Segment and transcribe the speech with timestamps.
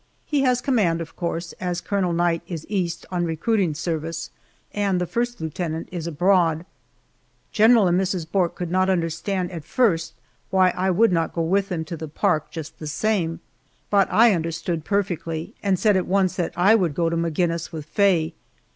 [0.25, 4.31] He has command, of course, as Colonel Knight is East on recruiting service,
[4.73, 6.65] and the first lieutenant is abroad.
[7.51, 8.25] General and Mrs.
[8.31, 10.13] Bourke could not understand at first
[10.49, 13.41] why I would not go with them to the park, just the same,
[13.91, 17.85] but I understood perfectly, and said at once that I would go to Maginnis with
[17.85, 18.33] Faye.